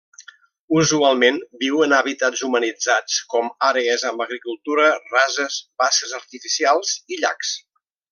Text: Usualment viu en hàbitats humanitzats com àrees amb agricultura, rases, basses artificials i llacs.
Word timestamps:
Usualment 0.77 1.35
viu 1.63 1.83
en 1.87 1.91
hàbitats 1.97 2.41
humanitzats 2.47 3.17
com 3.33 3.51
àrees 3.69 4.05
amb 4.11 4.25
agricultura, 4.25 4.87
rases, 5.15 5.59
basses 5.83 6.17
artificials 6.23 6.95
i 7.17 7.21
llacs. 7.25 7.53